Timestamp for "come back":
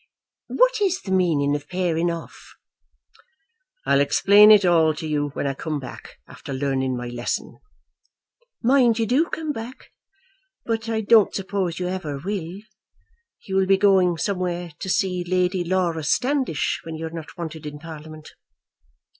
5.53-6.17, 9.29-9.91